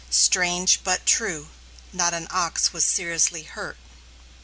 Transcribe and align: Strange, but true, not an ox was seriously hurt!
Strange, 0.09 0.83
but 0.83 1.05
true, 1.05 1.49
not 1.93 2.11
an 2.11 2.25
ox 2.31 2.73
was 2.73 2.83
seriously 2.83 3.43
hurt! 3.43 3.77